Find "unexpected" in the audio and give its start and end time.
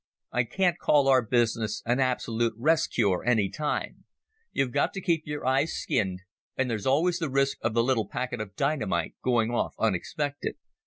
9.77-10.55